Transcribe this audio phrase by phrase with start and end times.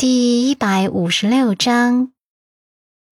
[0.00, 2.12] 第一百五十六章，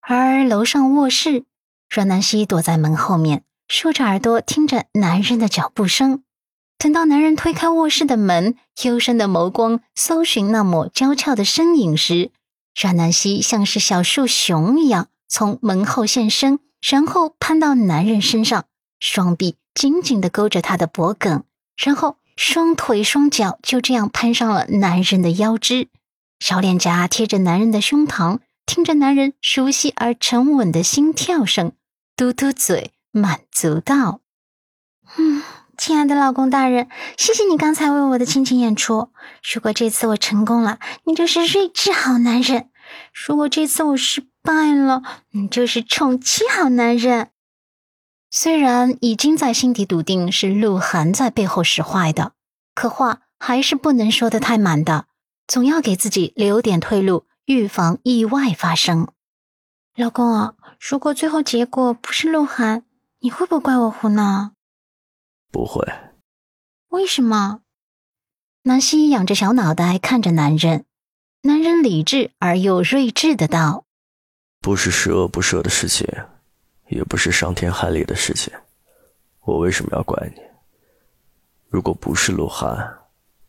[0.01, 1.45] 而楼上卧室，
[1.91, 6.23] 阮南希躲在门后面，竖着耳朵听着男人的脚步声。
[6.79, 12.31] 等到男人推开卧室的门，幽深的眸光搜寻那抹娇俏的身影时，
[12.75, 18.65] 阮南希像是小树熊一样从门后现身，然后攀到男人身上，
[18.99, 21.43] 双臂紧紧的勾着他的脖颈，
[21.77, 25.89] 然后双腿双脚就这样攀上了男人的腰肢。
[26.39, 31.73] 小脸颊贴着男人的胸膛，听着男人熟悉而沉稳的心跳声，
[32.17, 34.21] 嘟嘟嘴，满足道
[35.19, 35.43] ：“嗯，
[35.77, 39.11] 亲爱的老公大人，谢谢你刚才为我的亲情演出。
[39.53, 42.69] 如果这次我成功了，你就是睿智好男人；
[43.13, 47.31] 如果这次我失败了，你就是宠妻好男人。”
[48.31, 52.33] 虽然已经在心底笃定是鹿晗在背后使坏的，
[52.75, 55.07] 可话还是不能说的太满的。
[55.49, 59.09] 总要给自己留点退路，预防意外发生。
[59.97, 62.85] 老公啊，如果最后结果不是鹿晗，
[63.21, 64.53] 你会不会怪我胡闹？
[65.51, 65.83] 不会。
[66.91, 67.63] 为什么？
[68.65, 70.85] 南希仰着小脑袋看着男人，
[71.41, 73.87] 男人理智而又睿智的道
[74.61, 76.07] ：“不是十恶不赦的事情，
[76.89, 78.53] 也不是伤天害理的事情，
[79.41, 80.43] 我为什么要怪你？
[81.71, 82.77] 如果不是鹿晗，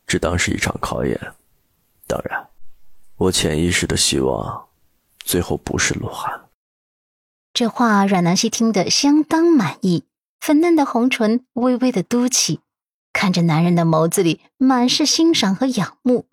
[0.07, 1.19] 只当是一场考验。”
[2.09, 2.49] 当然，
[3.17, 4.69] 我潜意识的希望，
[5.19, 6.49] 最后不是鹿晗。
[7.53, 10.05] 这话阮南希听得相当满意，
[10.39, 12.61] 粉嫩的红唇微微的嘟起，
[13.13, 16.25] 看着男人的眸子里满是欣赏和仰慕，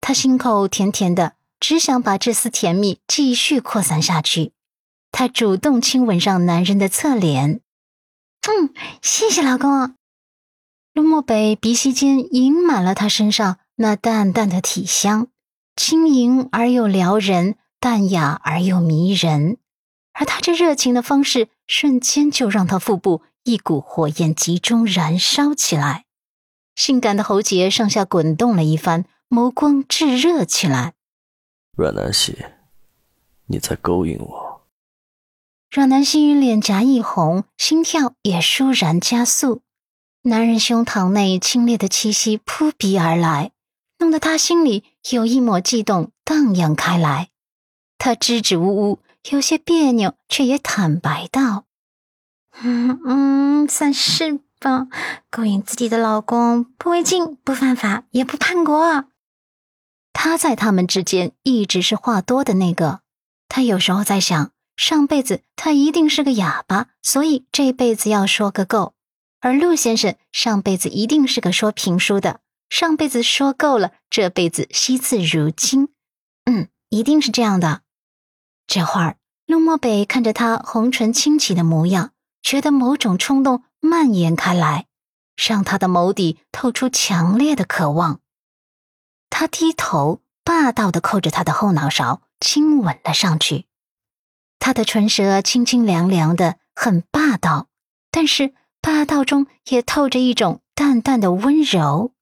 [0.00, 4.52] 她心口甜甜的，只想把这丝甜蜜继续扩散下去。
[5.10, 7.60] 她主动亲吻上男人的侧脸，
[8.48, 9.96] 嗯，谢谢老公。
[10.92, 13.58] 陆漠北鼻息间盈满了他身上。
[13.76, 15.28] 那淡淡的体香，
[15.76, 19.58] 轻盈而又撩人，淡雅而又迷人。
[20.12, 26.06] 而他这热情的方式，瞬间就让他腹部一股火焰集中燃烧起来，
[26.74, 30.94] 性感的喉结上下滚动了一番，眸光炙热起来。
[31.76, 32.46] 阮南希，
[33.48, 34.66] 你在勾引我。
[35.70, 39.60] 阮南希脸颊一红，心跳也倏然加速。
[40.22, 43.52] 男人胸膛内清冽的气息扑鼻而来。
[43.98, 47.30] 弄得他心里有一抹悸动荡漾开来，
[47.98, 48.98] 他支支吾吾，
[49.30, 51.64] 有些别扭，却也坦白道
[52.62, 54.86] ：“嗯嗯，算是吧。
[55.30, 59.04] 勾引自己的老公不违禁，不犯法，也不叛国。
[60.12, 63.00] 他在他们之间一直是话多的那个。
[63.48, 68.94] 他有时候在想，上辈子他一定是个哑巴，所以这辈子要说个够。
[69.40, 75.88] 而陆先生上辈子一定是个说评书的。”上辈子说够了，这辈子惜字如金，
[76.44, 77.82] 嗯，一定是这样的。
[78.66, 79.16] 这会儿，
[79.46, 82.10] 陆漠北看着他红唇轻启的模样，
[82.42, 84.86] 觉得某种冲动蔓延开来，
[85.36, 88.20] 让他的眸底透出强烈的渴望。
[89.30, 93.66] 他低头，霸道的扣着他的后脑勺，亲吻了上去。
[94.58, 97.68] 他的唇舌清清凉凉的，很霸道，
[98.10, 102.12] 但是霸道中也透着一种淡淡的温柔。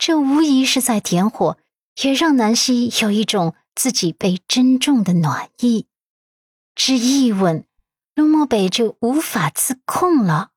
[0.00, 1.58] 这无疑是在点火，
[2.02, 5.86] 也让南希有一种自己被珍重的暖意。
[6.74, 7.66] 只一吻，
[8.14, 10.52] 陆漠北就无法自控了。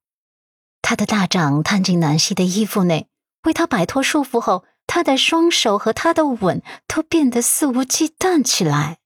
[0.82, 3.10] 他的大掌探进南希的衣服内，
[3.44, 9.00] 为他摆脱束缚后，他的双手和他的吻都变得肆无忌惮起来。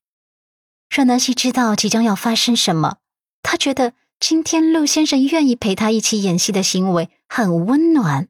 [0.88, 2.98] 让南希知道即将要发生什么，
[3.42, 8.28] 他觉得今天陆先生愿意陪他一起演戏的行为很温暖，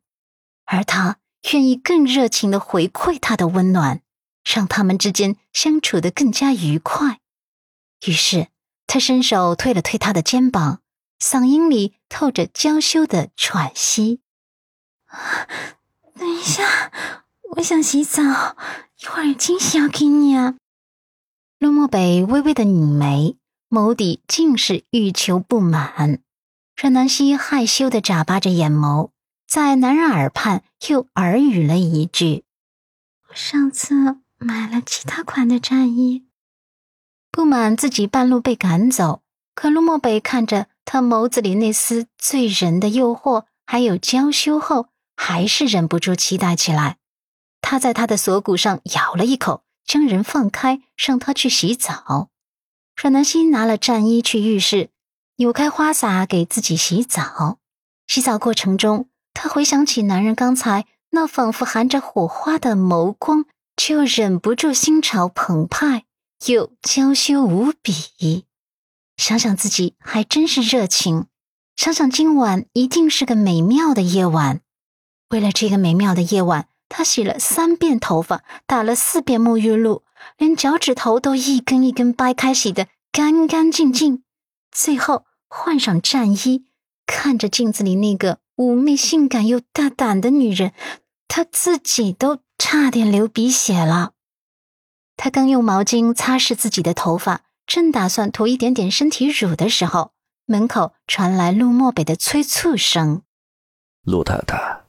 [0.63, 1.17] 而他。
[1.53, 4.01] 愿意更热情的回馈他的温暖，
[4.43, 7.19] 让他们之间相处的更加愉快。
[8.05, 8.47] 于是，
[8.85, 10.81] 他伸手推了推他的肩膀，
[11.19, 14.21] 嗓音里透着娇羞的喘息
[16.17, 16.91] ：“等一下，
[17.55, 18.21] 我想洗澡，
[19.01, 20.55] 一会儿有惊喜要给你。”啊。
[21.59, 23.35] 陆漠北微微的拧眉，
[23.69, 26.21] 眸底尽是欲求不满。
[26.75, 29.09] 阮南希害羞的眨巴着眼眸。
[29.47, 32.43] 在男人耳畔又耳语了一句
[33.29, 36.25] ：“我上次买了其他款的战衣。”
[37.31, 39.21] 不满自己半路被赶走，
[39.55, 46.97] 可陆漠北看着他眸子里那丝醉人的诱惑，还有娇羞后，还是忍不住期待起来。
[47.61, 52.29] 他在他的锁骨上咬了一口，将人放开，让他去洗澡。
[53.01, 54.89] 阮南希拿了战衣去浴室，
[55.37, 57.59] 扭开花洒给自己洗澡。
[58.07, 59.07] 洗澡过程中。
[59.39, 63.45] 她回想起男人刚才那仿佛含着火花的眸光，
[63.75, 66.05] 就忍不住心潮澎湃，
[66.47, 68.45] 又娇羞无比。
[69.15, 71.27] 想想自己还真是热情，
[71.75, 74.61] 想想今晚一定是个美妙的夜晚。
[75.29, 80.03] 为了这个美妙的夜晚，他洗了三遍头发，打了四遍沐浴露，
[80.37, 84.23] 连脚趾头都一根一根掰开，洗的干干净净。
[84.71, 86.65] 最后换上战衣，
[87.05, 90.73] 看着镜子里那个妩媚、性感又大胆的女人，
[91.29, 94.11] 她自己都差点流鼻血了。
[95.15, 97.45] 她刚用毛巾擦拭自己的头发。
[97.67, 100.13] 正打算涂一点点身体乳的时候，
[100.45, 103.23] 门口传来陆漠北的催促声
[104.03, 104.85] ：“陆太太，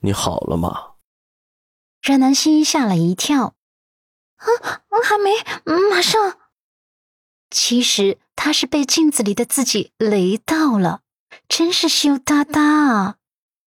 [0.00, 0.92] 你好了吗？”
[2.02, 3.54] 阮南希吓了一跳
[4.40, 5.30] ，“啊，还没，
[5.90, 6.38] 马上。”
[7.52, 11.02] 其实她是被镜子里的自己雷到了，
[11.48, 13.16] 真是羞答答啊！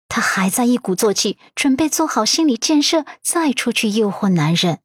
[0.07, 4.79] 他还在一鼓作气，准备做好心理建设，再出去诱惑男人。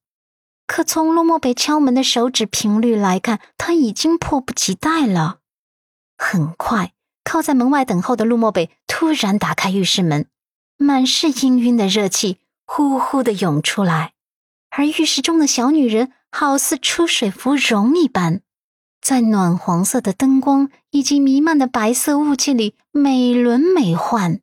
[0.67, 5.41] 可从陆漠北敲门的手指频率来看，他已经迫不及待了。
[6.17, 6.93] 很快，
[7.23, 10.27] 靠在门外等候的陆漠北突然打开浴室门，
[10.77, 14.13] 满是氤氲的热气呼呼的涌出来，
[14.71, 18.41] 而浴室中的小女人好似出水芙蓉一般，
[19.05, 24.41] 在暖黄色的灯光以及弥漫的白色雾气里美轮美奂。